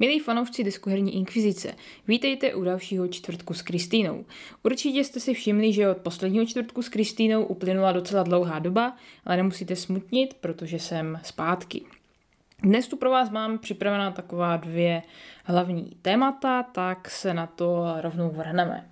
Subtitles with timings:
[0.00, 1.74] Milí fanoušci diskoherní inkvizice,
[2.08, 4.24] vítejte u dalšího čtvrtku s Kristýnou.
[4.62, 9.36] Určitě jste si všimli, že od posledního čtvrtku s Kristýnou uplynula docela dlouhá doba, ale
[9.36, 11.82] nemusíte smutnit, protože jsem zpátky.
[12.62, 15.02] Dnes tu pro vás mám připravená taková dvě
[15.44, 18.90] hlavní témata, tak se na to rovnou vrhneme.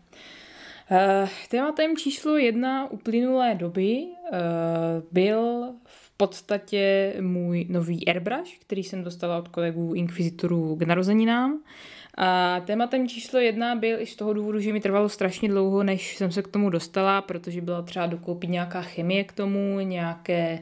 [0.91, 4.39] Uh, tématem číslo jedna uplynulé doby uh,
[5.13, 5.73] byl
[6.19, 11.63] podstatě můj nový airbrush, který jsem dostala od kolegů Inquisitorů k narozeninám.
[12.17, 16.17] A tématem číslo jedna byl i z toho důvodu, že mi trvalo strašně dlouho, než
[16.17, 20.61] jsem se k tomu dostala, protože byla třeba dokoupit nějaká chemie k tomu, nějaké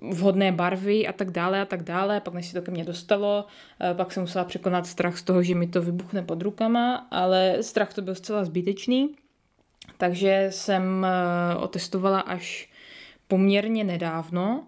[0.00, 3.44] vhodné barvy a tak dále a tak dále, pak než se to ke mně dostalo,
[3.96, 7.94] pak jsem musela překonat strach z toho, že mi to vybuchne pod rukama, ale strach
[7.94, 9.14] to byl zcela zbytečný,
[9.98, 12.68] takže jsem eh, otestovala až
[13.28, 14.66] poměrně nedávno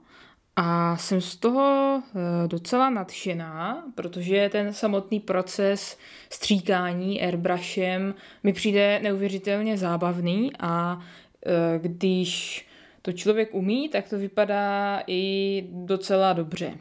[0.61, 5.99] a jsem z toho eh, docela nadšená, protože ten samotný proces
[6.31, 11.01] stříkání airbrushem mi přijde neuvěřitelně zábavný a
[11.47, 12.67] eh, když
[13.03, 16.75] to člověk umí, tak to vypadá i docela dobře.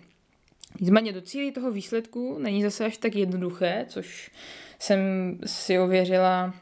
[0.80, 4.32] Nicméně docílit toho výsledku není zase až tak jednoduché, což
[4.80, 5.00] jsem
[5.46, 6.54] si ověřila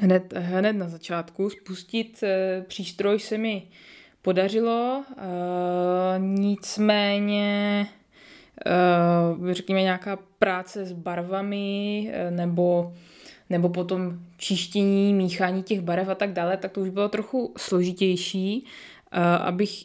[0.00, 1.50] hned, hned na začátku.
[1.50, 3.68] Spustit eh, přístroj se mi
[4.22, 5.24] podařilo, uh,
[6.18, 7.86] nicméně
[9.40, 12.92] uh, řekněme nějaká práce s barvami nebo,
[13.50, 18.66] nebo potom čištění, míchání těch barev a tak dále, tak to už bylo trochu složitější.
[19.40, 19.84] Abych,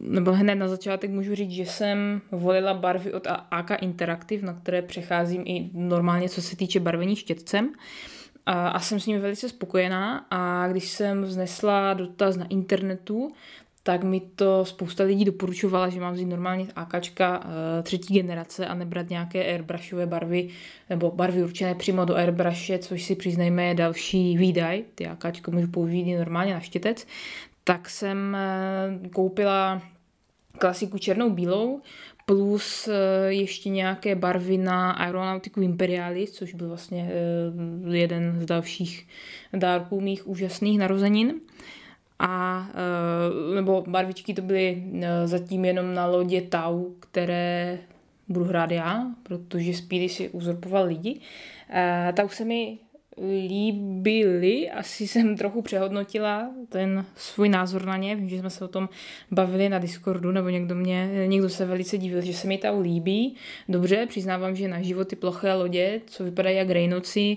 [0.00, 4.82] nebo hned na začátek můžu říct, že jsem volila barvy od AK Interactive, na které
[4.82, 7.66] přecházím i normálně, co se týče barvení štětcem.
[7.66, 7.74] Uh,
[8.46, 13.32] a, a jsem s nimi velice spokojená a když jsem vznesla dotaz na internetu,
[13.82, 17.44] tak mi to spousta lidí doporučovala, že mám vzít normálně AKčka uh,
[17.82, 20.48] třetí generace a nebrat nějaké airbrushové barvy
[20.90, 24.84] nebo barvy určené přímo do airbrushe, což si přiznejme je další výdaj.
[24.94, 27.06] Ty AKčko můžu použít i normálně na štětec.
[27.64, 28.36] Tak jsem
[29.02, 29.82] uh, koupila
[30.58, 31.80] klasiku černou bílou,
[32.26, 39.08] plus eh, ještě nějaké barvy na Aeronautiku Imperialis, což byl vlastně eh, jeden z dalších
[39.56, 41.34] dárků mých úžasných narozenin.
[42.18, 44.84] A eh, nebo barvičky to byly
[45.24, 47.78] zatím jenom na lodě Tau, které
[48.28, 51.20] budu hrát já, protože Speedy si uzurpoval lidi.
[52.14, 52.78] Tau se mi
[53.18, 54.70] líbily.
[54.70, 58.16] Asi jsem trochu přehodnotila ten svůj názor na ně.
[58.16, 58.88] Vím, že jsme se o tom
[59.30, 63.34] bavili na Discordu, nebo někdo, mě, někdo se velice divil, že se mi ta líbí.
[63.68, 67.36] Dobře, přiznávám, že na životy ploché lodě, co vypadají jak rejnoci,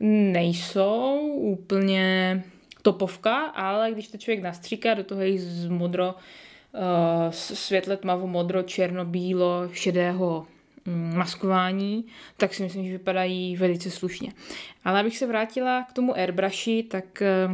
[0.00, 2.42] nejsou úplně
[2.82, 8.62] topovka, ale když to člověk nastříká do toho jejich z modro, uh, světle tmavo modro,
[8.62, 10.46] černo, bílo, šedého
[11.14, 12.04] maskování,
[12.36, 14.32] tak si myslím, že vypadají velice slušně.
[14.84, 17.48] Ale abych se vrátila k tomu airbrushi, tak eh,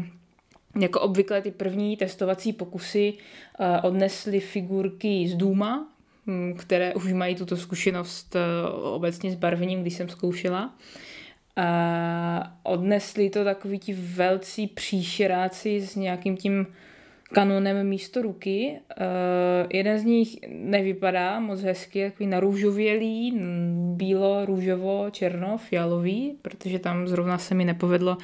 [0.81, 5.89] jako obvykle ty první testovací pokusy eh, odnesly figurky z Duma,
[6.27, 10.75] mm, které už mají tuto zkušenost eh, obecně s barvením, když jsem zkoušela.
[12.63, 16.67] odnesli to takový ti velcí příšeráci s nějakým tím
[17.35, 18.81] kanonem místo ruky.
[19.01, 23.41] Uh, jeden z nich nevypadá moc hezky, takový narůžovělý,
[23.95, 28.17] bílo, růžovo, černo, fialový, protože tam zrovna se mi nepovedlo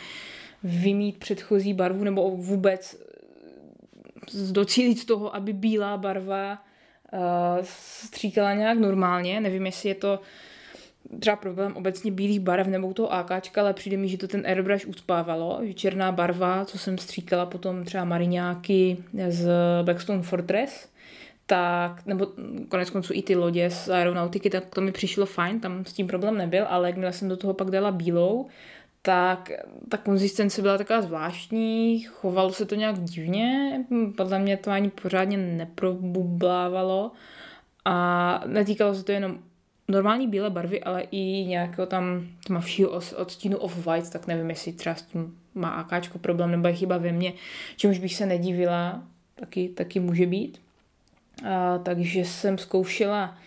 [0.62, 3.06] vymít předchozí barvu nebo vůbec
[4.50, 6.62] docílit toho, aby bílá barva
[7.12, 7.18] uh,
[7.62, 9.40] stříkala nějak normálně.
[9.40, 10.26] Nevím, jestli je to uh,
[11.20, 14.86] třeba problém obecně bílých barev nebo toho AKčka, ale přijde mi, že to ten airbrush
[14.86, 18.96] uspávalo, že černá barva, co jsem stříkala potom třeba mariňáky
[19.28, 19.48] z
[19.82, 20.88] Blackstone Fortress,
[21.46, 22.26] tak, nebo
[22.68, 26.06] konec konců i ty lodě z aeronautiky, tak to mi přišlo fajn, tam s tím
[26.06, 28.46] problém nebyl, ale jakmile jsem do toho pak dala bílou,
[29.02, 29.52] tak
[29.88, 33.80] ta konzistence byla taková zvláštní, chovalo se to nějak divně,
[34.16, 37.12] podle mě to ani pořádně neprobublávalo
[37.84, 39.38] a netýkalo se to jenom
[39.88, 45.02] normální bílé barvy, ale i nějakého tam tmavšího odstínu off-white, tak nevím, jestli třeba s
[45.02, 47.32] tím má AKčko problém, nebo je chyba ve mně,
[47.76, 49.02] čemuž bych se nedivila,
[49.34, 50.60] taky, taky může být.
[51.48, 53.38] A, takže jsem zkoušela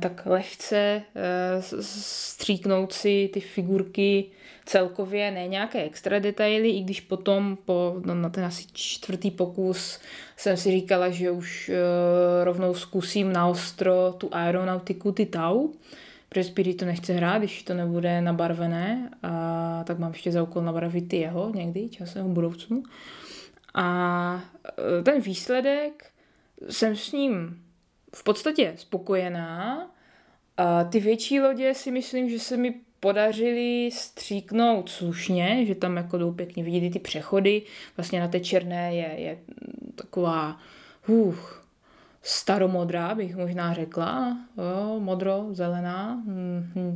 [0.00, 4.30] tak lehce a, stříknout si ty figurky
[4.64, 9.98] celkově, ne nějaké extra detaily, i když potom po, no, na ten asi čtvrtý pokus
[10.36, 15.68] jsem si říkala, že už uh, rovnou zkusím na ostro tu aeronautiku, ty tau,
[16.28, 20.62] protože Spirit to nechce hrát, když to nebude nabarvené, a tak mám ještě za úkol
[20.62, 22.82] nabarvit ty jeho někdy, časem v budoucnu.
[23.74, 24.40] A
[25.02, 26.06] ten výsledek
[26.70, 27.61] jsem s ním
[28.14, 29.90] v podstatě spokojená,
[30.56, 36.18] A ty větší lodě si myslím, že se mi podařili stříknout slušně, že tam jako
[36.18, 37.62] jdou pěkně vidět ty přechody.
[37.96, 39.38] Vlastně na té černé je, je
[39.94, 40.60] taková
[41.06, 41.34] uh,
[42.22, 46.22] staromodrá, bych možná řekla, jo, modro, zelená,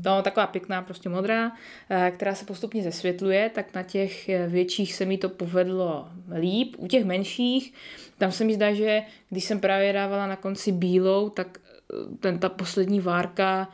[0.05, 1.53] no, taková pěkná prostě modrá,
[1.91, 6.09] eh, která se postupně zesvětluje, tak na těch větších se mi to povedlo
[6.39, 6.77] líp.
[6.79, 7.75] U těch menších,
[8.19, 12.39] tam se mi zdá, že když jsem právě dávala na konci bílou, tak eh, ten,
[12.39, 13.69] ta poslední várka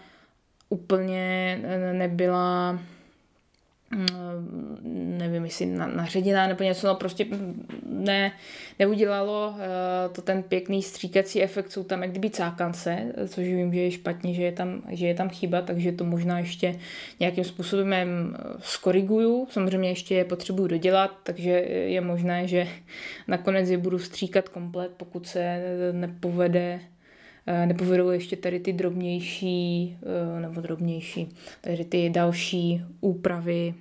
[0.69, 1.59] úplně
[1.93, 2.79] nebyla
[4.83, 7.27] nevím, jestli na, naředěná nebo něco, no prostě
[7.87, 8.33] ne,
[8.79, 13.81] neudělalo eh, to ten pěkný stříkací efekt, jsou tam jak kdyby cákance, což vím, že
[13.81, 16.75] je špatně, že je tam, že je tam chyba, takže to možná ještě
[17.21, 22.69] nějakým způsobem eh, skoriguju, samozřejmě ještě je potřebuju dodělat, takže je možné, že
[23.29, 25.63] nakonec je budu stříkat komplet, pokud se
[25.93, 26.92] nepovede Eh,
[27.47, 29.97] nepovedou ještě tady ty drobnější,
[30.37, 31.29] eh, nebo drobnější,
[31.61, 33.75] tady ty další úpravy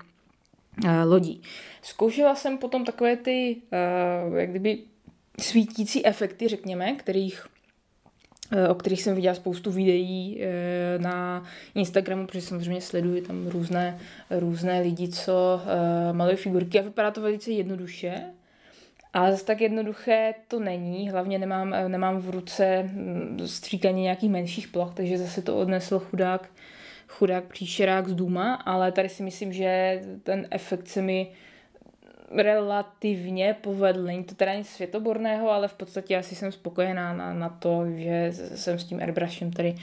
[0.86, 1.42] eh, lodí.
[1.82, 3.58] Zkoušela jsem potom takové ty,
[4.36, 4.80] jak kdyby
[5.40, 7.46] svítící efekty, řekněme, kterých
[8.70, 10.42] o kterých jsem viděla spoustu videí
[10.98, 11.44] na
[11.76, 14.00] Instagramu, protože samozřejmě sleduji tam různé,
[14.30, 15.62] různé lidi, co
[16.12, 18.24] malují figurky a vypadá to velice jednoduše,
[19.14, 24.68] ale zase tak jednoduché to není, hlavně nemám, nemám v ruce mm, stříkaně nějakých menších
[24.68, 26.50] ploch, takže zase to odnesl chudák,
[27.08, 31.32] chudák příšerák z Duma, ale tady si myslím, že ten efekt se mi
[32.32, 34.04] relativně povedl.
[34.04, 38.32] Není to teda nic světoborného, ale v podstatě asi jsem spokojená na, na to, že
[38.34, 39.76] jsem s tím airbrushem tady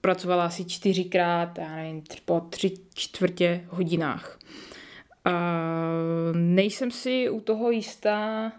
[0.00, 4.38] pracovala asi čtyřikrát, já nevím, po tři čtvrtě hodinách.
[5.26, 5.32] A
[6.32, 8.52] nejsem si u toho jistá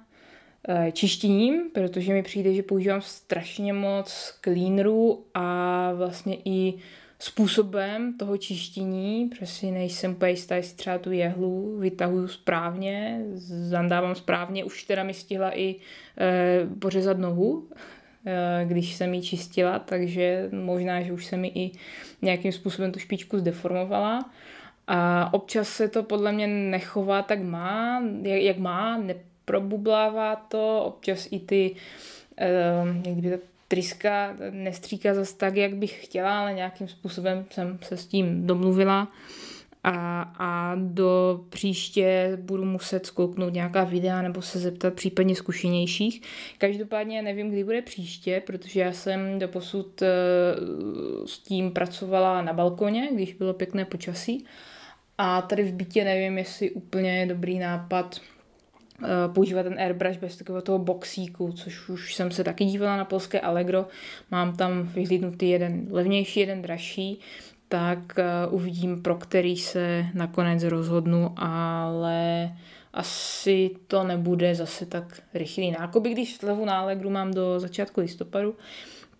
[0.68, 6.74] eh, čištěním, protože mi přijde, že používám strašně moc cleanerů a vlastně i
[7.20, 13.22] způsobem toho čištění, protože si nejsem úplně jistá, jestli třeba tu jehlu vytahuju správně,
[13.70, 15.76] zandávám správně, už teda mi stihla i
[16.20, 17.68] e, pořezat nohu,
[18.26, 21.72] e, když jsem ji čistila, takže možná, že už se mi i
[22.22, 24.32] nějakým způsobem tu špičku zdeformovala.
[24.88, 31.28] A občas se to podle mě nechová tak má, jak, jak má, neprobublává to, občas
[31.32, 31.76] i ty,
[32.42, 37.80] uh, jak kdyby ta tryska nestříká zase tak, jak bych chtěla, ale nějakým způsobem jsem
[37.82, 39.08] se s tím domluvila.
[39.84, 46.22] A, a do příště budu muset zkouknout nějaká videa nebo se zeptat případně zkušenějších.
[46.58, 50.08] Každopádně nevím, kdy bude příště, protože já jsem do posud uh,
[51.26, 54.46] s tím pracovala na balkoně, když bylo pěkné počasí.
[55.18, 58.20] A tady v bytě nevím, jestli úplně je dobrý nápad
[59.00, 63.06] uh, používat ten airbrush bez takového toho boxíku, což už jsem se taky dívala na
[63.06, 63.88] polské Allegro.
[64.32, 67.20] Mám tam vyhlídnutý jeden levnější, jeden dražší,
[67.68, 72.52] tak uh, uvidím, pro který se nakonec rozhodnu, ale
[72.94, 78.56] asi to nebude zase tak rychlý nákup, když slevu na Allegru mám do začátku listopadu,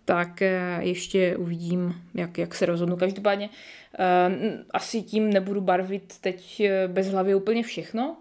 [0.08, 2.96] tak eh, ještě uvidím, jak, jak se rozhodnu.
[2.96, 4.34] Každopádně uh,
[4.70, 8.16] asi tím nebudu barvit teď eh, bez hlavy úplně všechno.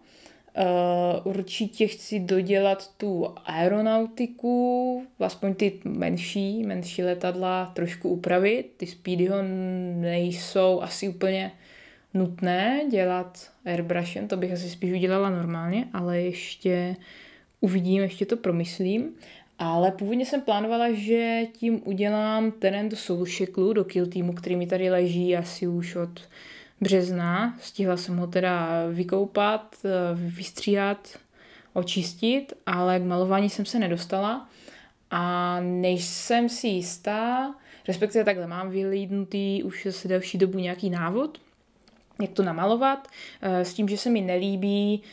[1.23, 8.73] Určitě chci dodělat tu aeronautiku, aspoň ty menší, menší letadla trošku upravit.
[8.77, 9.35] Ty Speedyho
[9.95, 11.51] nejsou asi úplně
[12.13, 16.95] nutné dělat airbrushem, to bych asi spíš udělala normálně, ale ještě
[17.61, 19.09] uvidím, ještě to promyslím.
[19.59, 24.67] Ale původně jsem plánovala, že tím udělám terén do Soulsheklu, do Kill Teamu, který mi
[24.67, 26.21] tady leží asi už od
[26.81, 27.57] března.
[27.61, 29.75] Stihla jsem ho teda vykoupat,
[30.13, 31.17] vystříhat,
[31.73, 34.49] očistit, ale k malování jsem se nedostala.
[35.11, 37.55] A nejsem si jistá,
[37.87, 41.37] respektive takhle mám vylídnutý už asi delší dobu nějaký návod,
[42.21, 43.07] jak to namalovat,
[43.41, 45.03] eh, s tím, že se mi nelíbí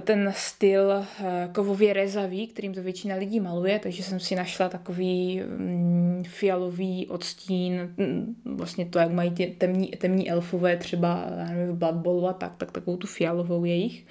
[0.00, 5.42] ten styl eh, kovově rezavý, kterým to většina lidí maluje, takže jsem si našla takový
[5.42, 11.78] mm, fialový odstín, mm, vlastně to, jak mají ty temní, temní elfové třeba nevím, v
[11.78, 14.06] Blood Bowlu a tak, tak takovou tu fialovou jejich.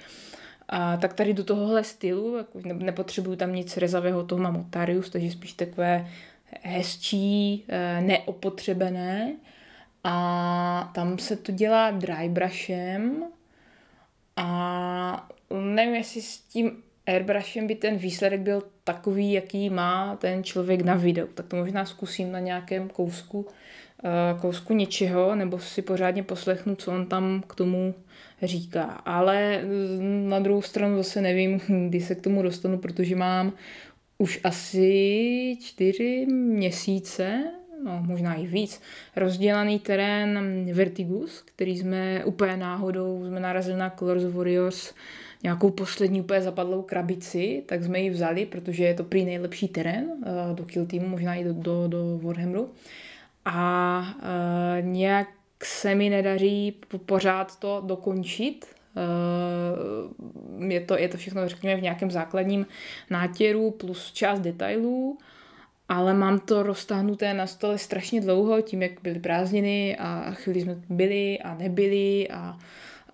[0.68, 5.30] A tak tady do tohohle stylu, jako nepotřebuju tam nic rezavého, toho mám Otarius, takže
[5.30, 6.06] spíš takové
[6.62, 9.36] hezčí, eh, neopotřebené.
[10.04, 13.24] A tam se to dělá dry brushem
[14.36, 15.28] a
[15.72, 20.94] nevím, jestli s tím airbrushem by ten výsledek byl takový, jaký má ten člověk na
[20.94, 21.26] videu.
[21.34, 23.46] Tak to možná zkusím na nějakém kousku,
[24.04, 27.94] eh, kousku něčeho, nebo si pořádně poslechnu, co on tam k tomu
[28.42, 28.84] říká.
[28.84, 33.52] Ale mm, na druhou stranu zase nevím, kdy se k tomu dostanu, protože mám
[34.18, 37.52] už asi čtyři měsíce
[37.84, 38.80] no možná i víc,
[39.16, 40.38] rozdělaný terén
[40.72, 44.94] Vertigus, který jsme úplně náhodou, jsme narazili na Colors of Warriors,
[45.42, 50.04] nějakou poslední úplně zapadlou krabici, tak jsme ji vzali, protože je to prý nejlepší terén
[50.04, 52.70] uh, do Kill Teamu, možná i do, do, do Warhammeru.
[53.44, 55.28] A uh, nějak
[55.62, 58.66] se mi nedaří pořád to dokončit,
[60.68, 62.66] je to, je to všechno, řekněme, v nějakém základním
[63.10, 65.18] nátěru plus část detailů,
[65.92, 70.76] ale mám to roztáhnuté na stole strašně dlouho, tím, jak byly prázdniny a chvíli jsme
[70.88, 72.58] byli a nebyli a,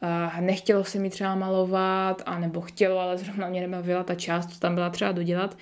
[0.03, 4.47] a nechtělo se mi třeba malovat, a nebo chtělo, ale zrovna mě nebavila ta část,
[4.47, 5.59] co tam byla třeba dodělat.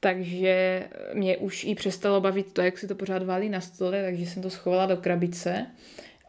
[0.00, 0.82] Takže
[1.14, 4.42] mě už i přestalo bavit to, jak si to pořád válí na stole, takže jsem
[4.42, 5.66] to schovala do krabice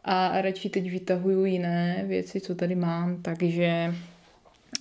[0.04, 3.94] a radši teď vytahuju jiné věci, co tady mám, takže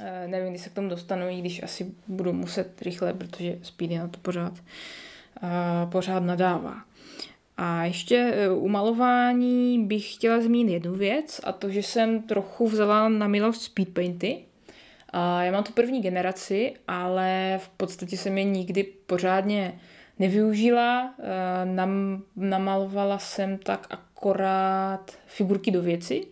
[0.02, 3.98] eh, nevím, kdy se k tomu dostanu, i když asi budu muset rychle, protože Speedy
[3.98, 4.60] na to pořád, uh,
[5.91, 6.75] pořád nadává.
[7.58, 12.67] A ještě eh, u malování bych chtěla zmínit jednu věc a to, že jsem trochu
[12.67, 14.38] vzala na milost speedpainty.
[15.13, 19.79] Já mám tu první generaci, ale v podstatě jsem je nikdy pořádně
[20.20, 21.13] nevyužila.
[21.63, 26.27] Nam, namalovala jsem tak akorát figurky do věci,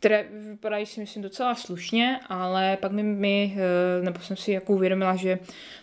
[0.00, 4.72] které vypadají si myslím docela slušně, ale pak mi, mi eh, nebo jsem si jako
[4.72, 5.38] uvědomila, že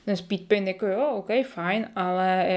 [0.06, 2.48] ten speedpaint jako jo, ok, fajn, ale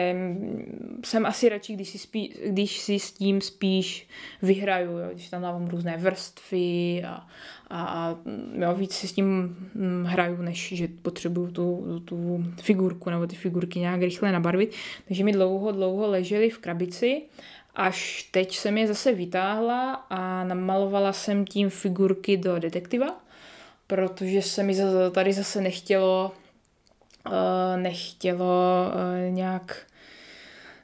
[1.05, 4.09] jsem asi radši, když si, spí, když si s tím spíš
[4.43, 7.27] vyhraju, jo, když tam dávám různé vrstvy a,
[7.71, 8.17] a, a
[8.53, 13.37] jo, víc si s tím hm, hraju, než že potřebuju tu, tu figurku nebo ty
[13.37, 14.75] figurky nějak rychle nabarvit.
[15.09, 17.23] Takže mi dlouho, dlouho ležely v krabici
[17.75, 23.21] Až teď jsem je zase vytáhla a namalovala jsem tím figurky do detektiva,
[23.87, 24.77] protože se mi
[25.13, 26.33] tady zase nechtělo
[27.27, 28.93] eh, nechtělo
[29.27, 29.87] eh, nějak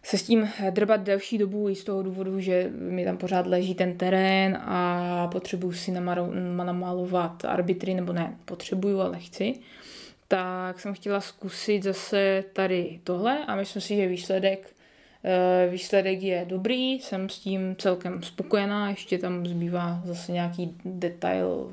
[0.06, 3.74] se s tím drbat delší dobu i z toho důvodu, že mi tam pořád leží
[3.74, 5.90] ten terén a potřebuju si
[6.64, 9.54] namalovat arbitry, nebo ne, potřebuju, ale chci.
[10.28, 14.75] Tak jsem chtěla zkusit zase tady tohle a myslím si, že výsledek
[15.70, 21.70] výsledek je dobrý, jsem s tím celkem spokojená, ještě tam zbývá zase nějaký detail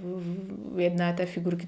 [0.73, 1.67] v jedné té figurky,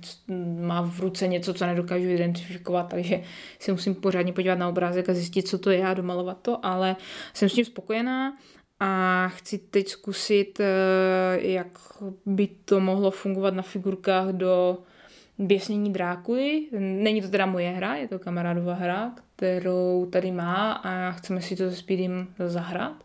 [0.59, 3.21] má v ruce něco, co nedokážu identifikovat, takže
[3.59, 6.95] si musím pořádně podívat na obrázek a zjistit, co to je a domalovat to, ale
[7.33, 8.37] jsem s tím spokojená
[8.79, 10.65] a chci teď zkusit, eh,
[11.41, 11.79] jak
[12.25, 14.77] by to mohlo fungovat na figurkách do
[15.37, 16.63] Běsnění Drákuly.
[16.79, 21.55] Není to teda moje hra, je to kamarádová hra, kterou tady má a chceme si
[21.55, 23.03] to se Speedym zahrát.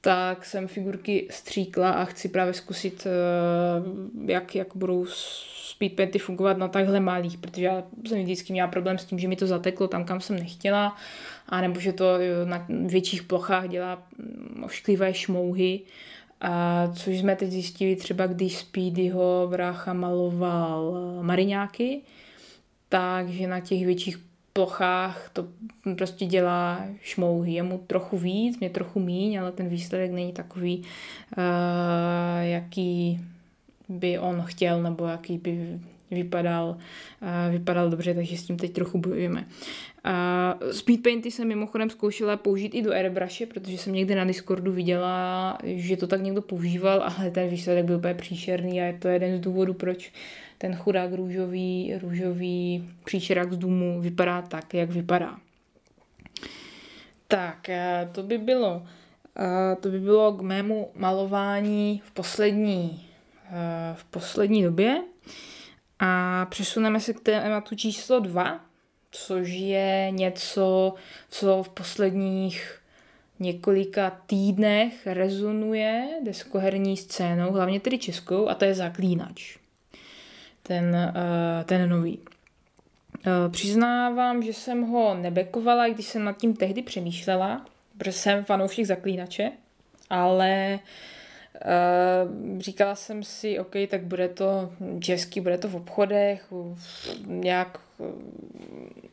[0.00, 5.06] Tak jsem figurky stříkla a chci právě zkusit, eh, jak, jak budou
[5.76, 9.36] speedpainty fungovat na takhle malých, protože já jsem vždycky měla problém s tím, že mi
[9.36, 10.96] to zateklo tam, kam jsem nechtěla,
[11.48, 12.04] a nebo že to
[12.44, 15.80] na větších plochách dělá mm, ošklivé šmouhy
[16.40, 22.00] a což jsme teď zjistili třeba, když Speedyho brácha maloval mariňáky,
[22.88, 24.18] takže na těch větších
[24.52, 25.46] plochách to
[25.96, 27.52] prostě dělá šmouhy.
[27.52, 31.44] Je mu trochu víc, mě trochu míň, ale ten výsledek není takový, uh,
[32.42, 33.20] jaký
[33.88, 36.76] by on chtěl, nebo jaký by vypadal,
[37.50, 39.46] vypadal dobře, takže s tím teď trochu bojujeme.
[40.72, 45.96] Speedpainty jsem mimochodem zkoušela použít i do airbrushe, protože jsem někde na Discordu viděla, že
[45.96, 49.40] to tak někdo používal, ale ten výsledek byl úplně příšerný a je to jeden z
[49.40, 50.12] důvodů, proč
[50.58, 55.36] ten chudák růžový, růžový příšerák z důmu vypadá tak, jak vypadá.
[57.28, 57.70] Tak,
[58.12, 58.86] to by bylo,
[59.80, 63.06] to by bylo k mému malování v poslední,
[63.94, 65.02] v poslední době.
[65.98, 68.60] A přesuneme se k tématu číslo dva,
[69.10, 70.94] což je něco,
[71.28, 72.80] co v posledních
[73.40, 79.58] několika týdnech rezonuje deskoherní scénou, hlavně tedy českou, a to je Zaklínač.
[80.62, 82.18] Ten, uh, ten nový.
[82.18, 87.66] Uh, přiznávám, že jsem ho nebekovala, když jsem nad tím tehdy přemýšlela,
[87.98, 89.52] protože jsem fanoušek Zaklínače,
[90.10, 91.15] ale Uh,
[92.58, 96.52] říkala jsem si, OK, tak bude to český, bude to v obchodech,
[97.26, 97.80] nějak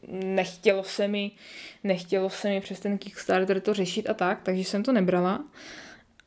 [0.08, 1.32] nechtělo se mi,
[1.84, 5.44] nechtělo se mi přes ten Kickstarter to řešit a tak, takže jsem to nebrala.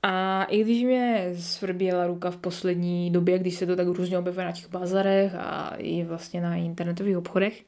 [0.02, 4.46] A i když mě svrběla ruka v poslední době, když se to tak různě objevuje
[4.46, 7.62] na těch bazarech a i vlastně na internetových obchodech,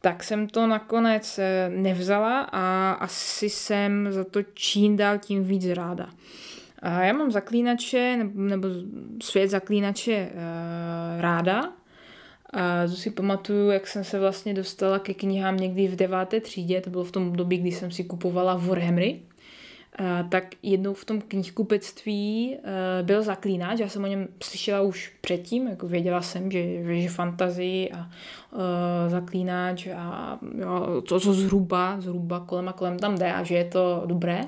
[0.00, 5.66] tak jsem to nakonec eh, nevzala a asi jsem za to čím dál tím víc
[5.66, 6.10] ráda.
[6.82, 8.68] A já mám zaklínače, nebo,
[9.22, 11.72] svět zaklínače uh, ráda.
[12.52, 16.80] A to si pamatuju, jak jsem se vlastně dostala ke knihám někdy v deváté třídě,
[16.80, 19.20] to bylo v tom období, kdy jsem si kupovala Warhammery.
[20.28, 22.56] tak jednou v tom knihkupectví
[23.02, 27.92] byl zaklínač, já jsem o něm slyšela už předtím, jako věděla jsem, že, že fantazii
[27.92, 28.10] a
[29.08, 33.64] zaklínač a jo, co, co zhruba, zhruba kolem a kolem tam jde a že je
[33.64, 34.40] to dobré.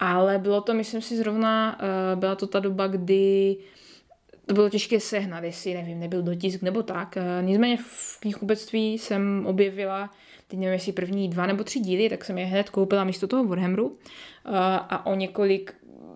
[0.00, 1.78] Ale bylo to, myslím si, zrovna,
[2.14, 3.56] byla to ta doba, kdy
[4.46, 7.18] to bylo těžké sehnat, jestli, nevím, nebyl dotisk nebo tak.
[7.40, 10.10] Nicméně v knihkupectví jsem objevila
[10.48, 13.44] teď nevím, jestli první dva nebo tři díly, tak jsem je hned koupila místo toho
[13.44, 13.98] Warhammeru
[14.88, 15.74] a o několik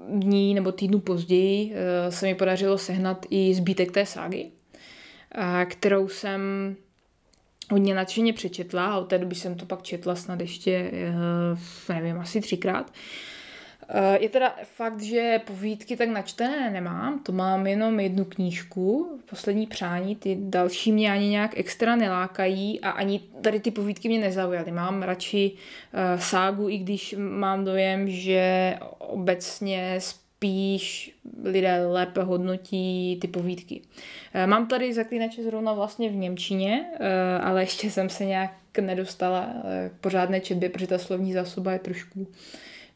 [0.09, 1.75] dní nebo týdnů později
[2.09, 4.51] se mi podařilo sehnat i zbytek té ságy,
[5.67, 6.41] kterou jsem
[7.71, 10.91] hodně nadšeně přečetla a od té doby jsem to pak četla snad ještě,
[11.89, 12.93] nevím, asi třikrát.
[12.93, 13.34] Eh,
[14.21, 20.17] je teda fakt, že povídky tak načtené nemám, to mám jenom jednu knížku, poslední přání,
[20.17, 24.73] ty další mě ani nějak extra nelákají a ani tady ty povídky mě nezaujaly.
[24.73, 31.15] Mám radši uh, ságu, i když mám dojem, že obecně spíš
[31.45, 33.81] lidé lépe hodnotí ty povídky.
[33.81, 38.51] Uh, mám tady zaklínače zrovna vlastně v Němčině, uh, ale ještě jsem se nějak
[38.81, 39.55] nedostala
[39.89, 42.27] k pořádné četbě, protože ta slovní zásoba je trošku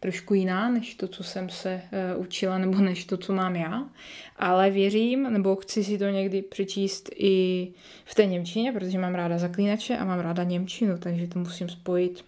[0.00, 1.82] trošku jiná, než to, co jsem se
[2.14, 3.88] uh, učila, nebo než to, co mám já.
[4.36, 7.68] Ale věřím, nebo chci si to někdy přečíst i
[8.04, 12.24] v té Němčině, protože mám ráda zaklínače a mám ráda Němčinu, takže to musím spojit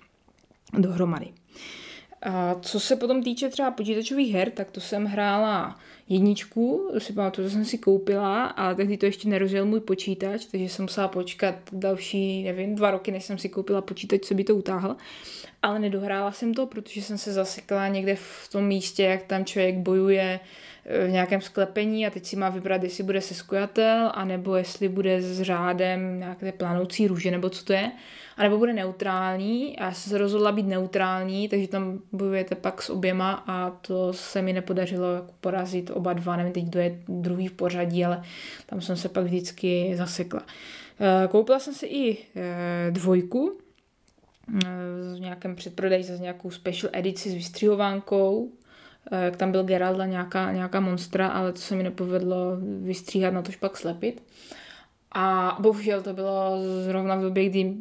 [0.79, 1.27] dohromady.
[2.23, 5.79] A co se potom týče třeba počítačových her, tak to jsem hrála
[6.09, 10.45] jedničku, to si pamatuju, to jsem si koupila, ale tehdy to ještě nerozjel můj počítač,
[10.45, 14.45] takže jsem musela počkat další, nevím, dva roky, než jsem si koupila počítač, co by
[14.45, 14.97] to utáhl.
[15.63, 19.77] Ale nedohrála jsem to, protože jsem se zasekla někde v tom místě, jak tam člověk
[19.77, 20.41] bojuje
[20.85, 25.23] eh, v nějakém sklepení a teď si má vybrat, jestli bude seskojatel, anebo jestli bude
[25.23, 27.93] s řádem nějaké plánoucí růže, nebo co to je
[28.41, 32.91] anebo bude neutrální a já jsem se rozhodla být neutrální, takže tam bojujete pak s
[32.91, 37.49] oběma a to se mi nepodařilo jako porazit oba dva, nevím teď, kdo je druhý
[37.49, 38.23] v pořadí, ale
[38.67, 40.43] tam jsem se pak vždycky zasekla.
[41.01, 43.59] Eh, koupila jsem si i eh, dvojku,
[44.65, 44.69] eh,
[45.17, 48.53] v nějakém předprodeji za nějakou special edici s vystřihovánkou,
[49.25, 53.43] jak tam byl Geralt a nějaká, nějaká monstra, ale to se mi nepovedlo vystříhat, na
[53.43, 54.23] tož pak slepit.
[55.15, 57.75] A bohužel to bylo zrovna v době, kdy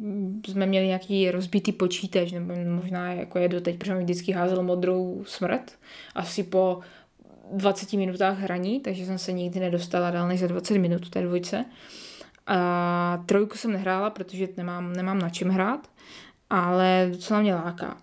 [0.48, 5.22] jsme měli nějaký rozbitý počítač, nebo možná jako je doteď, protože mi vždycky házel modrou
[5.26, 5.72] smrt.
[6.14, 6.80] Asi po
[7.52, 11.64] 20 minutách hraní, takže jsem se nikdy nedostala dál než za 20 minut té dvojce.
[12.46, 15.88] A trojku jsem nehrála, protože nemám, nemám na čem hrát,
[16.50, 17.96] ale docela mě láká.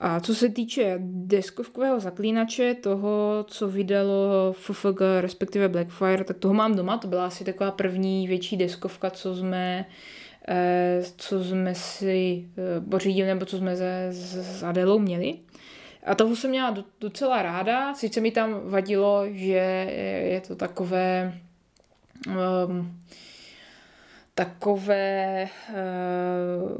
[0.00, 6.74] A co se týče deskovkového zaklínače, toho, co vydalo FFG, respektive Blackfire, tak toho mám
[6.74, 9.86] doma, to byla asi taková první větší deskovka, co jsme
[10.48, 15.38] eh, co jsme si eh, pořídili, nebo co jsme se, s Adelou měli.
[16.06, 19.86] A toho jsem měla docela ráda, sice mi tam vadilo, že
[20.30, 21.34] je to takové
[22.66, 23.00] um,
[24.40, 26.70] takové uh,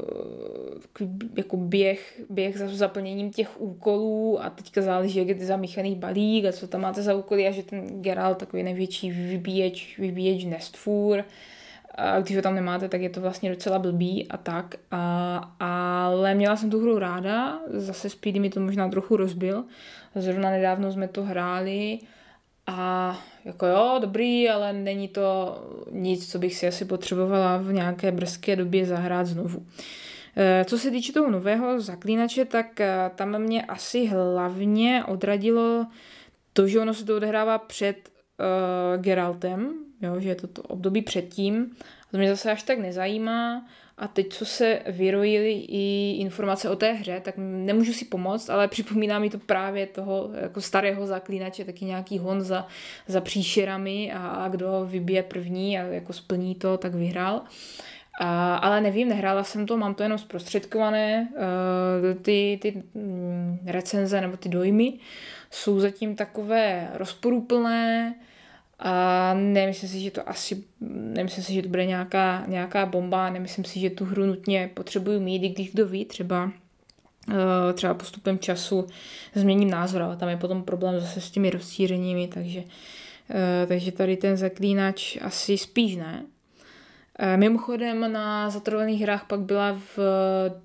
[1.37, 6.45] jako běh, běh za zaplněním těch úkolů a teďka záleží, jak je to zamíchaný balík
[6.45, 11.23] a co tam máte za úkoly a že ten Geralt takový největší vybíječ, vybíječ nestvůr
[11.95, 14.75] a když ho tam nemáte, tak je to vlastně docela blbý a tak.
[14.91, 19.63] A, ale měla jsem tu hru ráda, zase Speedy mi to možná trochu rozbil.
[20.15, 21.99] Zrovna nedávno jsme to hráli
[22.67, 25.57] a jako jo, dobrý, ale není to
[25.91, 29.65] nic, co bych si asi potřebovala v nějaké brzké době zahrát znovu.
[30.37, 35.85] E, co se týče toho nového zaklínače, tak e, tam mě asi hlavně odradilo
[36.53, 38.09] to, že ono se to odehrává před
[38.41, 41.75] uh, Geraltem, jo, že je to, to období předtím.
[42.11, 43.65] To mě zase až tak nezajímá.
[44.01, 48.67] A teď, co se vyrojily i informace o té hře, tak nemůžu si pomoct, ale
[48.67, 52.67] připomíná mi to právě toho jako starého zaklínače, taky nějaký hon za,
[53.07, 57.41] za příšerami a, a kdo vybije první a jako splní to, tak vyhrál.
[58.19, 61.29] A, ale nevím, nehrála jsem to, mám to jenom zprostředkované.
[61.31, 64.93] Uh, ty, ty mm, recenze nebo ty dojmy
[65.51, 68.15] jsou zatím takové rozporuplné,
[68.81, 73.65] a nemyslím si, že to asi, nemyslím si, že to bude nějaká, nějaká bomba, nemyslím
[73.65, 76.51] si, že tu hru nutně potřebuju mít, i když kdo ví, třeba
[77.27, 78.87] uh, třeba postupem času
[79.35, 84.17] změním názor, ale tam je potom problém zase s těmi rozšířeními, takže, uh, takže tady
[84.17, 86.25] ten zaklínač asi spíš ne.
[87.23, 89.99] Uh, mimochodem na zatrovaných hrách pak byla v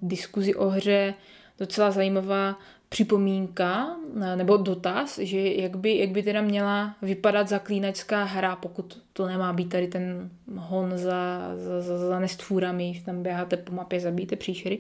[0.02, 1.14] diskuzi o hře
[1.58, 8.24] docela zajímavá připomínka eh, nebo dotaz, že jak by, jak by teda měla vypadat zaklínačská
[8.24, 13.56] hra, pokud to nemá být tady ten hon za, za, za, nestvůrami, že tam běháte
[13.56, 14.78] po mapě, zabijete příšery.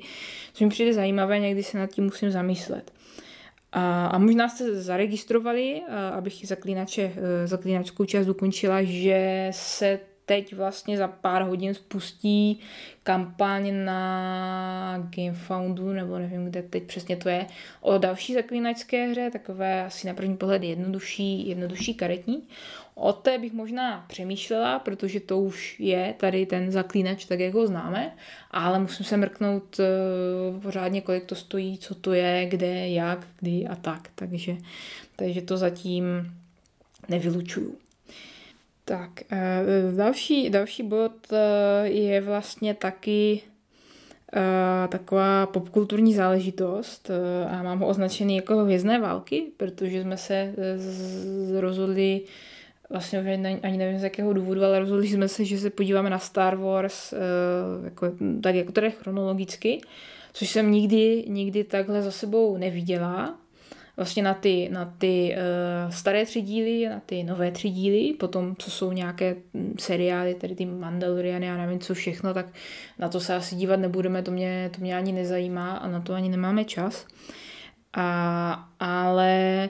[0.52, 2.92] Co mi přijde zajímavé, někdy se nad tím musím zamyslet.
[3.72, 7.12] A, a možná jste zaregistrovali, abych zaklínače,
[7.44, 12.60] zaklínačskou část dokončila, že se teď vlastně za pár hodin spustí
[13.02, 17.46] kampaň na GameFoundu, nebo nevím, kde teď přesně to je,
[17.80, 22.42] o další zaklínačské hře, takové asi na první pohled jednodušší, jednodušší karetní.
[22.94, 27.66] O té bych možná přemýšlela, protože to už je tady ten zaklínač, tak jak ho
[27.66, 28.12] známe,
[28.50, 33.66] ale musím se mrknout uh, pořádně, kolik to stojí, co to je, kde, jak, kdy
[33.66, 34.08] a tak.
[34.14, 34.56] Takže,
[35.16, 36.04] takže to zatím
[37.08, 37.85] nevylučuju.
[38.88, 41.38] Tak, uh, další, další bod uh,
[41.84, 43.42] je vlastně taky
[44.36, 47.10] Uh, taková popkulturní záležitost
[47.48, 50.54] a mám ho označený jako hvězdné války, protože jsme se
[51.60, 52.20] rozhodli
[52.90, 53.18] vlastně
[53.62, 57.14] ani nevím z jakého důvodu, ale rozhodli jsme se, že se podíváme na Star Wars
[57.84, 58.06] jako,
[58.42, 59.80] tak jako tedy chronologicky,
[60.32, 63.38] což jsem nikdy, nikdy takhle za sebou neviděla.
[63.96, 68.56] Vlastně na ty, na ty uh, staré tři díly, na ty nové tři díly, potom
[68.58, 72.46] co jsou nějaké hm, seriály, tedy ty Mandaloriany a nevím co všechno, tak
[72.98, 76.14] na to se asi dívat nebudeme, to mě, to mě ani nezajímá a na to
[76.14, 77.06] ani nemáme čas.
[77.92, 79.68] A, ale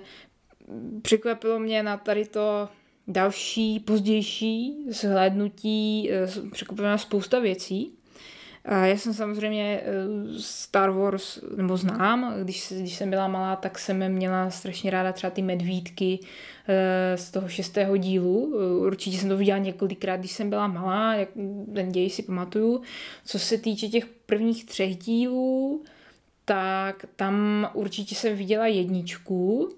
[1.02, 2.68] překvapilo mě na tady to
[3.08, 7.95] další, pozdější zhlédnutí, eh, překvapila spousta věcí.
[8.70, 9.92] Já jsem samozřejmě eh,
[10.38, 15.31] Star Wars, nebo znám, když, když jsem byla malá, tak jsem měla strašně ráda třeba
[15.31, 16.18] ty medvídky
[16.68, 18.57] eh, z toho šestého dílu.
[18.87, 21.29] Určitě jsem to viděla několikrát, když jsem byla malá, jak
[21.74, 22.83] ten děj si pamatuju.
[23.24, 25.83] Co se týče těch prvních třech dílů,
[26.44, 29.70] tak tam určitě jsem viděla jedničku,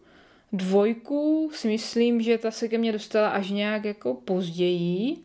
[0.53, 5.17] Dvojku si myslím, že ta se ke mně dostala až nějak jako později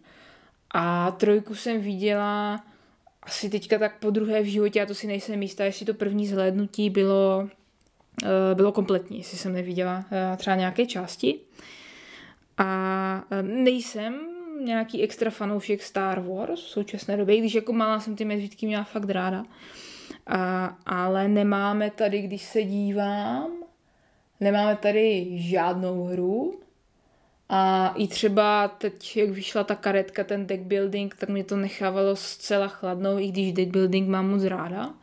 [0.71, 2.63] a trojku jsem viděla
[3.23, 6.27] asi teďka tak po druhé v životě, a to si nejsem jistá, jestli to první
[6.27, 7.49] zhlédnutí bylo,
[8.23, 11.39] eh, bylo kompletní, jestli jsem neviděla eh, třeba nějaké části.
[12.57, 14.19] A eh, nejsem
[14.63, 18.83] nějaký extra fanoušek Star Wars v současné době, když jako malá jsem ty medvídky měla
[18.83, 19.45] fakt ráda.
[20.27, 23.63] A, ale nemáme tady, když se dívám,
[24.43, 26.59] Nemáme tady žádnou hru
[27.55, 32.15] a i třeba teď, jak vyšla ta karetka, ten deck building, tak mě to nechávalo
[32.15, 34.93] zcela chladnou, i když deck building mám moc ráda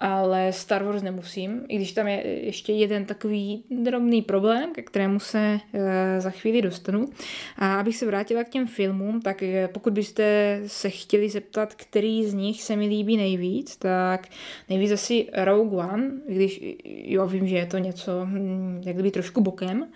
[0.00, 5.20] ale Star Wars nemusím, i když tam je ještě jeden takový drobný problém, ke kterému
[5.20, 7.08] se e, za chvíli dostanu.
[7.56, 12.26] A abych se vrátila k těm filmům, tak e, pokud byste se chtěli zeptat, který
[12.26, 14.28] z nich se mi líbí nejvíc, tak
[14.68, 19.40] nejvíc asi Rogue One, když jo, vím, že je to něco, hm, jak kdyby trošku
[19.40, 19.86] bokem,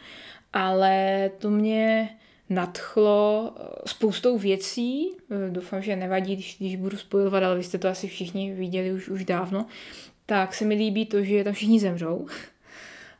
[0.54, 2.08] ale to mě
[2.50, 5.08] nadchlo eh, spoustou věcí.
[5.30, 8.92] Eh, doufám, že nevadí, když, když budu spojovat, ale vy jste to asi všichni viděli
[8.92, 9.66] už, už dávno.
[10.26, 12.26] Tak se mi líbí to, že tam všichni zemřou.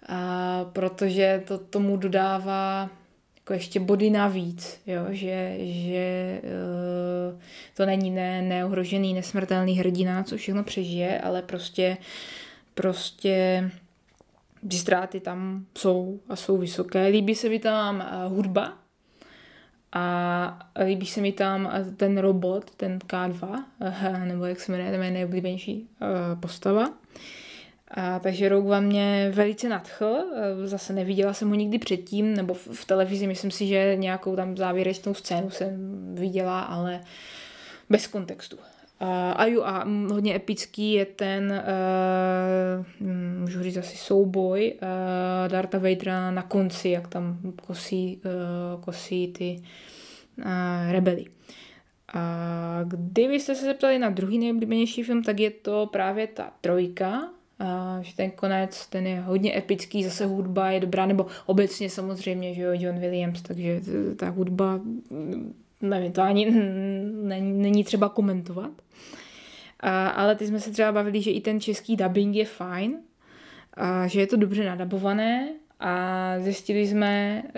[0.09, 2.91] A protože to tomu dodává
[3.37, 5.07] jako ještě body navíc, jo?
[5.11, 7.41] že, že uh,
[7.77, 11.97] to není ne, neohrožený, nesmrtelný hrdina, co všechno přežije, ale prostě
[12.75, 13.71] prostě
[14.69, 17.07] ty ztráty tam jsou a jsou vysoké.
[17.07, 18.85] Líbí se mi tam hudba,
[19.95, 23.65] a líbí se mi tam ten robot, ten K2,
[24.25, 26.93] nebo jak se jmenuje, to je nejoblíbenější eh, postava.
[27.91, 32.55] A, takže Rogue One mě velice nadchl, eh, zase neviděla jsem ho nikdy předtím, nebo
[32.55, 35.71] v, v televizi myslím si, že nějakou tam závěrečnou scénu jsem
[36.15, 37.01] viděla, ale
[37.91, 38.59] bez kontextu.
[39.37, 41.63] A jo, a hodně epický je ten,
[43.01, 43.07] uh,
[43.41, 49.63] můžu říct asi souboj uh, Darta Vadera na konci, jak tam kosí, uh, kosí ty
[50.39, 51.25] uh, rebely.
[52.15, 57.29] A kdybyste se zeptali na druhý nejoblíbenější film, tak je to právě ta trojka,
[57.59, 62.55] a že ten konec, ten je hodně epický, zase hudba je dobrá, nebo obecně samozřejmě,
[62.55, 63.81] že jo, John Williams, takže
[64.17, 64.81] ta hudba
[65.91, 66.51] nevím, to ani
[67.23, 68.71] není, není třeba komentovat.
[69.81, 72.97] A, ale ty jsme se třeba bavili, že i ten český dubbing je fajn,
[73.75, 75.49] a že je to dobře nadabované
[75.81, 77.51] a zjistili jsme, uh,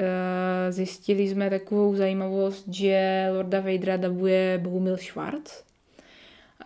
[0.71, 5.65] zjistili jsme takovou zajímavost, že Lorda Vadera dabuje Bohumil Schwarz,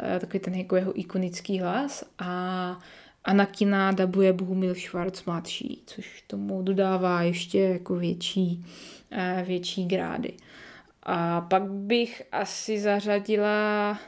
[0.00, 2.78] uh, takový ten jako jeho ikonický hlas a
[3.24, 8.64] Anakina dabuje Bohumil Schwarz mladší, což tomu dodává ještě jako větší,
[9.12, 10.32] uh, větší grády.
[11.02, 13.98] A pak bych asi zařadila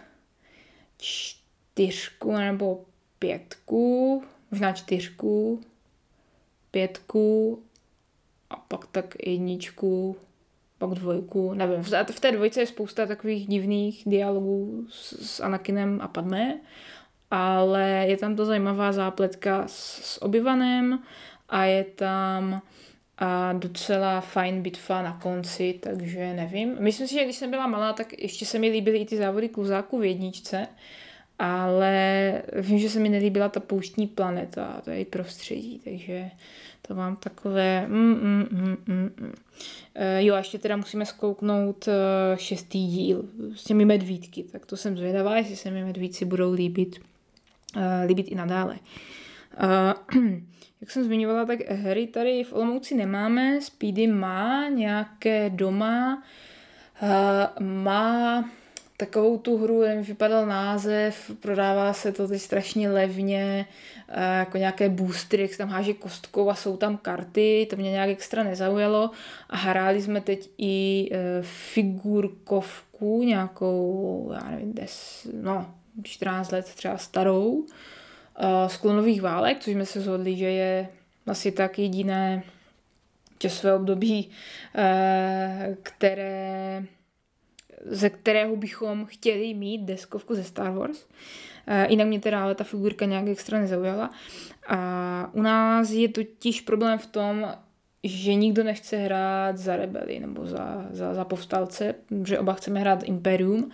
[0.99, 2.85] čtyřku nebo
[3.19, 5.61] pětku, možná čtyřku,
[6.71, 7.63] pětku
[8.51, 10.17] a pak tak jedničku,
[10.79, 11.83] pak dvojku, nevím.
[11.83, 16.61] V té dvojce je spousta takových divných dialogů s, Anakinem a Padmé
[17.33, 20.23] ale je tam to zajímavá zápletka s, s
[21.49, 22.63] a je tam
[23.19, 26.77] a docela fajn bitva na konci, takže nevím.
[26.81, 29.49] Myslím si, že když jsem byla malá, tak ještě se mi líbily i ty závody
[29.49, 30.67] kluzáků v jedničce,
[31.39, 36.31] ale vím, že se mi nelíbila ta pouštní planeta, to je i prostředí, takže
[36.83, 37.87] to mám takové...
[37.89, 39.35] Mm, mm, mm, mm, mm.
[39.95, 41.93] E, jo, a ještě teda musíme zkouknout e,
[42.37, 47.01] šestý díl s těmi medvídky, tak to jsem zvědavá, jestli se mi medvídci budou líbit,
[47.77, 48.75] e, líbit i nadále.
[48.75, 48.79] E,
[50.81, 56.23] jak jsem zmiňovala, tak hry tady v Olomouci nemáme, Speedy má nějaké doma,
[57.03, 58.45] e, má
[58.97, 63.67] takovou tu hru, nevím, vypadal název, prodává se to teď strašně levně,
[64.19, 68.09] jako nějaké boostry, jak se tam háže kostkou a jsou tam karty, to mě nějak
[68.09, 69.11] extra nezaujalo.
[69.51, 76.99] A hráli jsme teď i eh, figurkovku, nějakou, já nevím, des, no, 14 let třeba
[76.99, 77.67] starou,
[78.67, 80.89] z klonových válek, což jsme se zhodli, že je
[81.27, 82.43] asi tak jediné
[83.39, 84.31] časové období,
[85.83, 86.85] které
[87.85, 91.07] ze kterého bychom chtěli mít deskovku ze Star Wars.
[91.67, 94.11] E, jinak mě teda ale ta figurka nějak extra nezaujala.
[94.69, 97.55] A u nás je totiž problém v tom,
[98.05, 103.03] že nikdo nechce hrát za rebeli nebo za, za, za povstalce, že oba chceme hrát
[103.03, 103.71] Imperium.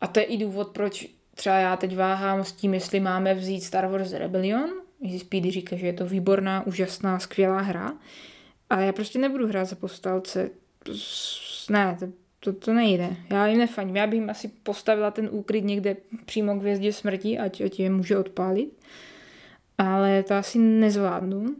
[0.00, 3.60] A to je i důvod, proč třeba já teď váhám s tím, jestli máme vzít
[3.60, 4.70] Star Wars Rebellion.
[5.18, 7.92] Speedy říká, že je to výborná, úžasná, skvělá hra.
[8.70, 10.50] Ale já prostě nebudu hrát za povstalce.
[11.70, 12.06] Ne, to
[12.44, 13.16] to, to nejde.
[13.30, 13.96] Já jim nefaním.
[13.96, 17.90] Já bych jim asi postavila ten úkryt někde přímo k hvězdě smrti, ať, ať je
[17.90, 18.80] může odpálit.
[19.78, 21.56] Ale to asi nezvládnu.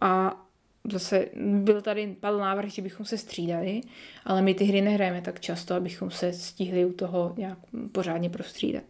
[0.00, 0.42] A
[0.92, 3.80] zase byl tady padl návrh, že bychom se střídali,
[4.24, 7.58] ale my ty hry nehrajeme tak často, abychom se stihli u toho nějak
[7.92, 8.84] pořádně prostřídat.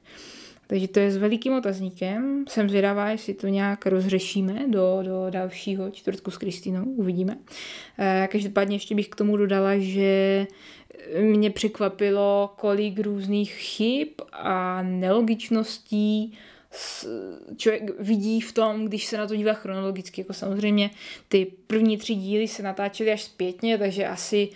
[0.66, 2.44] Takže to je s velikým otazníkem.
[2.48, 6.84] Jsem zvědavá, jestli to nějak rozřešíme do, do dalšího čtvrtku s Kristinou.
[6.84, 7.38] Uvidíme.
[7.98, 10.46] E, každopádně ještě bych k tomu dodala, že
[11.20, 16.38] mě překvapilo, kolik různých chyb a nelogičností
[17.56, 20.20] člověk vidí v tom, když se na to dívá chronologicky.
[20.20, 20.90] Jako samozřejmě
[21.28, 24.48] ty první tři díly se natáčely až zpětně, takže asi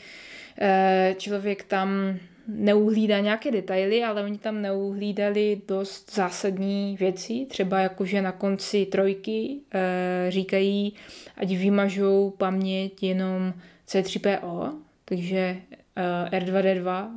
[0.60, 2.18] eh, člověk tam
[2.54, 9.60] neuhlídá nějaké detaily, ale oni tam neuhlídali dost zásadní věci, třeba jakože na konci trojky
[9.74, 10.94] e, říkají,
[11.36, 13.54] ať vymažou paměť jenom
[13.88, 14.72] C3PO,
[15.04, 15.56] takže
[15.96, 17.10] e, R2D2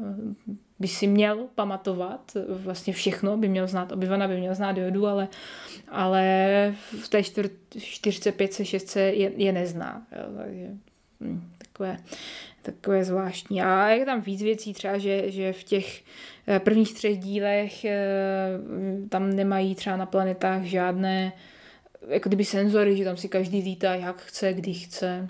[0.79, 5.27] by si měl pamatovat vlastně všechno, by měl znát obyvana, by měl znát jodu, ale,
[5.89, 10.07] ale v té čtyř, čtyřce, pětce, šestce je, je nezná.
[10.11, 10.67] Jo, takže
[11.21, 11.97] hm, takové
[12.63, 13.61] takové zvláštní.
[13.61, 16.03] A je tam víc věcí, třeba, že, že v těch
[16.47, 17.97] eh, prvních třech dílech eh,
[19.09, 21.33] tam nemají třeba na planetách žádné
[22.07, 25.27] jako kdyby senzory, že tam si každý lítá jak chce, kdy chce.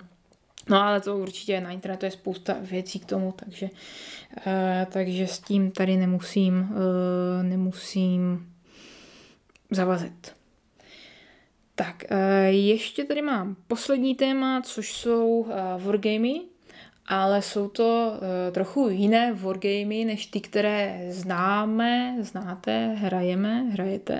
[0.68, 4.42] No ale to určitě na internetu je spousta věcí k tomu, takže, uh,
[4.92, 8.52] takže s tím tady nemusím, uh, nemusím
[9.70, 10.34] zavazet.
[11.74, 16.40] Tak, uh, ještě tady mám poslední téma, což jsou uh, wargamy
[17.06, 18.20] ale jsou to
[18.52, 24.18] trochu jiné wargamy než ty, které známe, znáte, hrajeme, hrajete.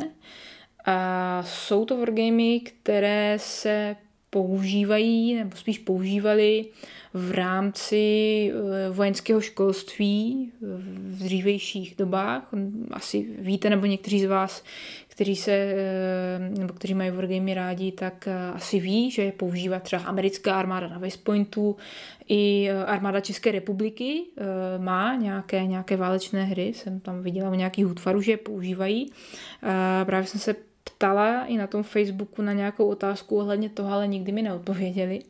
[0.85, 3.97] A jsou to wargamy, které se
[4.35, 6.67] používají, nebo spíš používali
[7.15, 8.03] v rámci
[8.51, 12.49] eh, vojenského školství v dřívejších dobách.
[12.91, 14.65] Asi víte, nebo někteří z vás,
[15.09, 19.81] kteří, se, eh, nebo kteří mají wargamy rádi, tak eh, asi ví, že je používá
[19.81, 21.77] třeba americká armáda na West Pointu,
[22.29, 24.23] i armáda České republiky
[24.79, 29.11] má nějaké, nějaké válečné hry, jsem tam viděla u nějakých útvarů, že je používají.
[30.05, 34.33] Právě jsem se ptala i na tom Facebooku na nějakou otázku ohledně toho, ale nikdy
[34.33, 35.21] mi neodpověděli.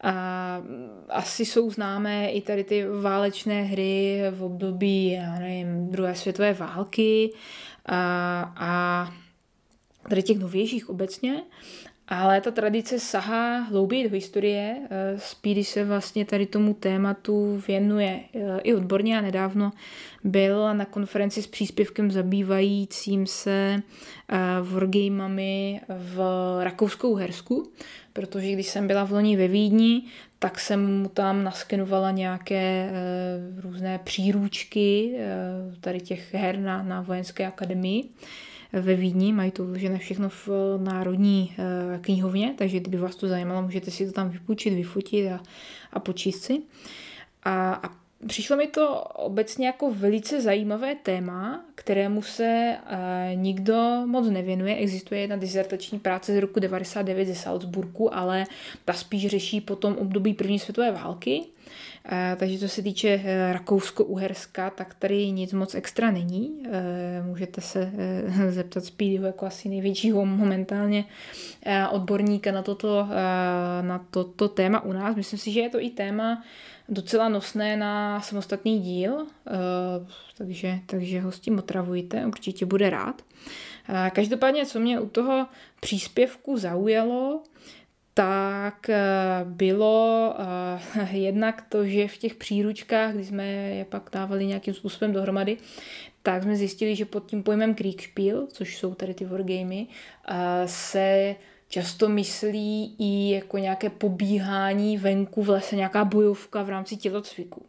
[0.00, 0.62] A
[1.08, 7.32] asi jsou známé i tady ty válečné hry v období, já nevím, druhé světové války
[7.86, 9.12] a, a
[10.08, 11.42] tady těch novějších obecně.
[12.08, 14.76] Ale ta tradice sahá hlouběji do historie.
[14.90, 19.72] Eh, Speedy se vlastně tady tomu tématu věnuje eh, i odborně a nedávno
[20.24, 23.82] byl na konferenci s příspěvkem zabývajícím se
[24.28, 26.20] eh, wargamami v
[26.64, 27.72] Rakouskou Hersku,
[28.12, 30.02] protože když jsem byla v loni ve Vídni,
[30.38, 32.90] tak jsem mu tam naskenovala nějaké
[33.56, 35.16] různé příručky
[35.80, 38.08] tady těch her na, na vojenské akademii
[38.80, 43.62] ve Vídni, mají to vložené všechno v Národní eh, knihovně, takže kdyby vás to zajímalo,
[43.62, 45.40] můžete si to tam vypůjčit, vyfotit a,
[45.92, 46.62] a počíst si.
[47.42, 54.30] A, a přišlo mi to obecně jako velice zajímavé téma, kterému se uh, nikdo moc
[54.30, 54.76] nevěnuje.
[54.76, 58.44] Existuje jedna dizertační práce z roku 99 ze Salzburgu, ale
[58.84, 61.44] ta spíš řeší potom období první světové války.
[62.12, 66.50] Uh, takže co se týče uh, Rakousko-Uherska, tak tady nic moc extra není.
[66.50, 67.92] Uh, můžete se
[68.48, 71.04] zeptat Speedyho jako asi největšího momentálně
[71.90, 73.08] odborníka na toto,
[73.82, 75.16] na toto téma u nás.
[75.16, 76.42] Myslím si, že je to i téma,
[76.88, 80.06] docela nosné na samostatný díl, eh,
[80.38, 83.22] takže, takže ho s tím otravujte, určitě bude rád.
[83.88, 85.46] Eh, každopádně, co mě u toho
[85.80, 87.42] příspěvku zaujalo,
[88.14, 89.00] tak eh,
[89.44, 90.34] bylo
[91.10, 95.56] jednak to, že v těch příručkách, kdy jsme je pak dávali nějakým způsobem dohromady,
[96.22, 99.86] tak jsme zjistili, že pod tím pojmem Kriegspiel, což jsou tady ty wargamy,
[100.66, 101.36] se
[101.68, 107.66] často myslí i jako nějaké pobíhání venku v lese, nějaká bojovka v rámci tělocviku.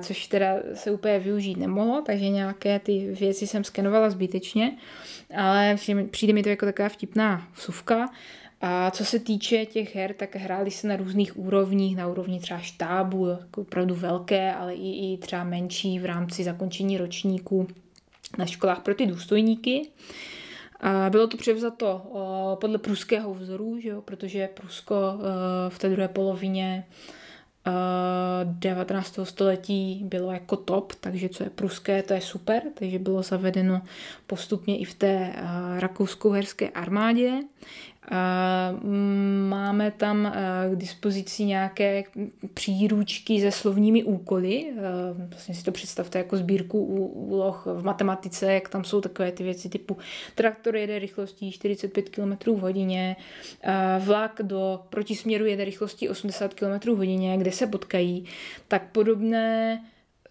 [0.00, 4.76] Což teda se úplně využít nemohlo, takže nějaké ty věci jsem skenovala zbytečně,
[5.36, 5.76] ale
[6.10, 8.08] přijde mi to jako taková vtipná vsuvka.
[8.68, 12.60] A co se týče těch her, tak hráli se na různých úrovních, na úrovni třeba
[12.60, 17.68] štábu, jako opravdu velké, ale i, i třeba menší v rámci zakončení ročníku
[18.38, 19.88] na školách pro ty důstojníky.
[20.80, 22.02] A bylo to převzato
[22.60, 24.94] podle pruského vzoru, že jo, protože Prusko
[25.68, 26.84] v té druhé polovině
[28.44, 29.18] 19.
[29.22, 33.82] století bylo jako top, takže co je pruské, to je super, takže bylo zavedeno
[34.26, 35.32] postupně i v té
[35.78, 37.32] rakousko-herské armádě.
[39.48, 40.32] Máme tam
[40.72, 42.04] k dispozici nějaké
[42.54, 44.72] příručky se slovními úkoly.
[45.30, 49.68] Vlastně si to představte jako sbírku úloh v matematice, jak tam jsou takové ty věci
[49.68, 49.96] typu
[50.34, 53.16] traktor jede rychlostí 45 km v hodině,
[53.98, 58.24] vlak do protisměru jede rychlostí 80 km v hodině, kde se potkají.
[58.68, 59.80] Tak podobné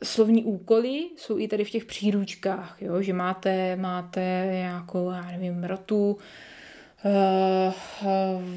[0.03, 3.01] slovní úkoly jsou i tady v těch příručkách, jo?
[3.01, 6.17] že máte, máte nějakou, já nevím, rotu,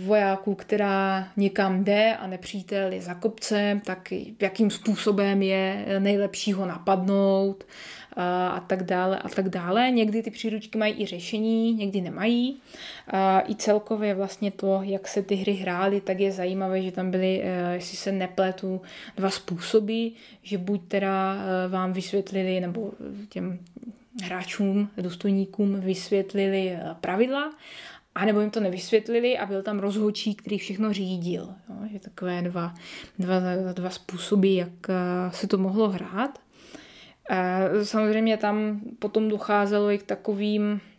[0.04, 6.66] vojáků, která někam jde a nepřítel je za kopcem, tak jakým způsobem je nejlepší ho
[6.66, 7.64] napadnout
[8.16, 9.90] eh, a tak dále a tak dále.
[9.90, 12.56] Někdy ty příručky mají i řešení, někdy nemají.
[13.08, 17.10] A I celkově vlastně to, jak se ty hry hrály, tak je zajímavé, že tam
[17.10, 18.80] byly, eh, jestli se nepletu,
[19.16, 20.08] dva způsoby,
[20.42, 21.36] že buď teda
[21.68, 22.92] vám vysvětlili, nebo
[23.28, 23.58] těm
[24.22, 27.52] hráčům, důstojníkům vysvětlili pravidla,
[28.18, 31.48] a nebo jim to nevysvětlili a byl tam rozhodčí, který všechno řídil.
[31.68, 31.76] Jo?
[31.92, 32.74] Že takové dva,
[33.18, 33.40] dva,
[33.72, 34.94] dva způsoby, jak eh,
[35.30, 36.38] se to mohlo hrát.
[37.82, 40.97] Samozřejmě tam potom docházelo i k takovým Eh,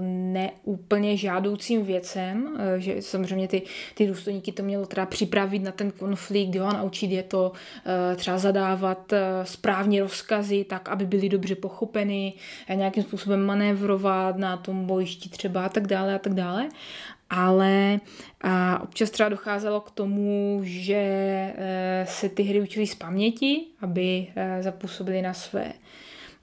[0.00, 3.62] neúplně žádoucím věcem, eh, že samozřejmě ty,
[3.94, 7.52] ty důstojníky to mělo teda připravit na ten konflikt, jo, a naučit je to
[7.86, 12.32] eh, třeba zadávat správně rozkazy, tak, aby byly dobře pochopeny,
[12.74, 16.68] nějakým způsobem manévrovat na tom bojišti třeba a tak dále a tak dále.
[17.30, 18.00] Ale
[18.40, 21.54] a občas třeba docházelo k tomu, že
[22.04, 24.26] se ty hry učily z paměti, aby
[24.60, 25.72] zapůsobily na své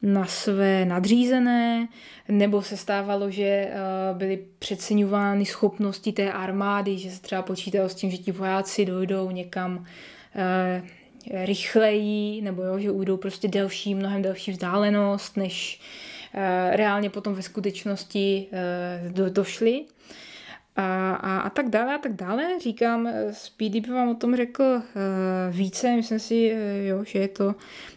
[0.01, 1.87] na své nadřízené,
[2.29, 3.73] nebo se stávalo, že eh,
[4.13, 9.31] byly přeceňovány schopnosti té armády, že se třeba počítalo s tím, že ti vojáci dojdou
[9.31, 9.85] někam
[10.35, 10.83] eh,
[11.45, 15.81] rychleji, nebo jo, že ujdou prostě delší, mnohem delší vzdálenost, než
[16.33, 18.47] eh, reálně potom ve skutečnosti
[19.09, 19.85] do, došli
[20.75, 22.59] a, a, a tak dále a tak dále.
[22.59, 24.81] Říkám, Speedy by vám o tom řekl uh,
[25.49, 27.55] více, myslím si, uh, jo, že je to,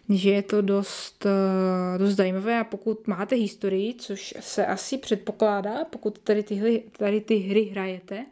[0.08, 5.84] že je to dost, uh, dost zajímavé a pokud máte historii, což se asi předpokládá,
[5.84, 8.24] pokud tady, tyhle, tady ty hry hrajete,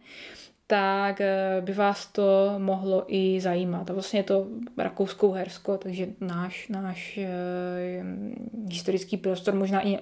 [0.68, 1.20] tak
[1.60, 3.90] by vás to mohlo i zajímat.
[3.90, 4.46] A vlastně je to
[4.78, 7.20] rakouskou hersko, takže náš, náš
[8.70, 9.98] historický prostor možná i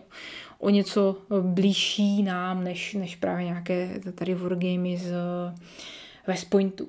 [0.65, 5.13] o něco blížší nám, než, než právě nějaké tady wargamy z
[6.27, 6.89] West Pointu.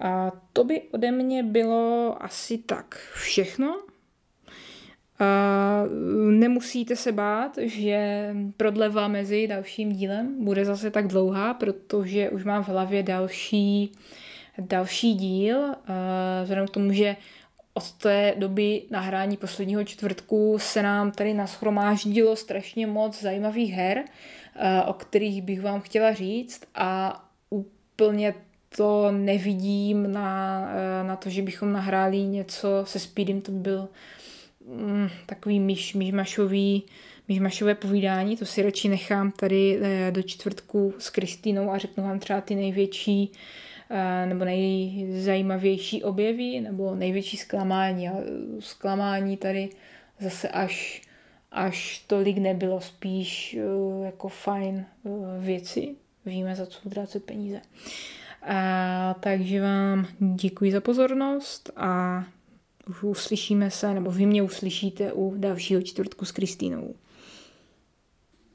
[0.00, 3.80] A to by ode mě bylo asi tak všechno.
[5.18, 5.82] A
[6.30, 12.64] nemusíte se bát, že prodleva mezi dalším dílem bude zase tak dlouhá, protože už mám
[12.64, 13.92] v hlavě další,
[14.58, 15.58] další díl.
[16.42, 17.16] Vzhledem k tomu, že
[17.76, 24.04] od té doby nahrání posledního čtvrtku se nám tady naschromáždilo strašně moc zajímavých her,
[24.56, 27.20] eh, o kterých bych vám chtěla říct a
[27.50, 28.34] úplně
[28.76, 33.88] to nevidím na, eh, na to, že bychom nahráli něco se Speedem, to by byl
[34.66, 36.82] mm, takový myš, myšmašový,
[37.28, 42.18] myšmašové povídání, to si radši nechám tady eh, do čtvrtku s Kristýnou a řeknu vám
[42.18, 43.32] třeba ty největší
[44.26, 48.08] nebo nejzajímavější objevy, nebo největší zklamání.
[48.08, 48.12] A
[48.58, 49.68] zklamání tady
[50.20, 51.02] zase až,
[51.52, 53.56] až tolik nebylo, spíš
[54.04, 54.84] jako fajn
[55.38, 55.94] věci.
[56.26, 57.60] Víme, za co utrácet peníze.
[58.42, 62.24] A, takže vám děkuji za pozornost a
[63.02, 66.94] uslyšíme se, nebo vy mě uslyšíte u dalšího čtvrtku s Kristýnou.